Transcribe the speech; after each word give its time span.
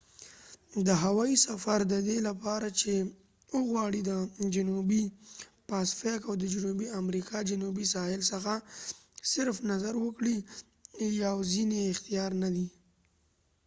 دا 0.85 0.93
هوایي 1.05 1.37
سفر 1.47 1.79
ددې 1.93 2.17
لپاره 2.27 2.67
چې 2.79 2.93
وغواړي 3.55 4.01
د 4.09 4.11
جنوبي 4.55 5.03
پاسفیک 5.69 6.21
او 6.29 6.33
د 6.41 6.45
جنوبي 6.53 6.87
امریکا 7.01 7.37
جنوبي 7.51 7.85
ساحل 7.93 8.21
څخه 8.31 8.53
صرف 9.33 9.55
نظر 9.71 9.93
وکړې 10.05 10.35
یواځينی 11.23 11.79
اختیار 11.93 12.31
ندي 12.43 12.67